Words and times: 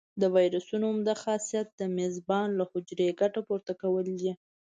د 0.21 0.23
ویروسونو 0.35 0.85
عمده 0.91 1.15
خاصیت 1.23 1.67
د 1.73 1.81
میزبان 1.97 2.47
له 2.59 2.63
حجرې 2.71 3.09
ګټه 3.21 3.41
پورته 3.47 3.73
کول 3.81 4.07
دي. 4.19 4.31